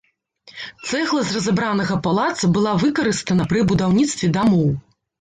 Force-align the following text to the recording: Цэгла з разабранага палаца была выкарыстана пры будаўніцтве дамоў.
Цэгла 0.89 1.21
з 1.33 1.35
разабранага 1.35 1.99
палаца 2.09 2.51
была 2.59 2.75
выкарыстана 2.87 3.43
пры 3.55 3.67
будаўніцтве 3.73 4.35
дамоў. 4.41 4.71